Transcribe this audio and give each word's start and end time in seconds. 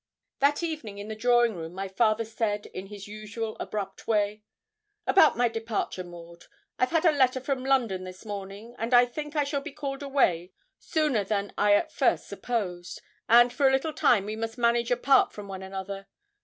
That 0.39 0.63
evening 0.63 0.97
in 0.97 1.09
the 1.09 1.15
drawing 1.15 1.55
room 1.55 1.73
my 1.75 1.87
father 1.87 2.25
said, 2.25 2.65
in 2.65 2.87
his 2.87 3.07
usual 3.07 3.55
abrupt 3.59 4.07
way 4.07 4.41
'About 5.05 5.37
my 5.37 5.47
departure, 5.47 6.03
Maud: 6.03 6.45
I've 6.79 6.89
had 6.89 7.05
a 7.05 7.11
letter 7.11 7.39
from 7.39 7.63
London 7.63 8.03
this 8.03 8.25
morning, 8.25 8.73
and 8.79 8.95
I 8.95 9.05
think 9.05 9.35
I 9.35 9.43
shall 9.43 9.61
be 9.61 9.71
called 9.73 10.01
away 10.01 10.53
sooner 10.79 11.23
than 11.23 11.53
I 11.55 11.75
at 11.75 11.91
first 11.91 12.27
supposed, 12.27 12.99
and 13.29 13.53
for 13.53 13.67
a 13.67 13.71
little 13.71 13.93
time 13.93 14.25
we 14.25 14.35
must 14.35 14.57
manage 14.57 14.89
apart 14.89 15.33
from 15.33 15.47
one 15.47 15.61
another. 15.61 16.07